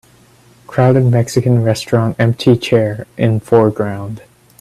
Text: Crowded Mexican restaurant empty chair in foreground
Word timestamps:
Crowded 0.65 1.03
Mexican 1.03 1.61
restaurant 1.61 2.15
empty 2.19 2.57
chair 2.57 3.05
in 3.19 3.39
foreground 3.39 4.23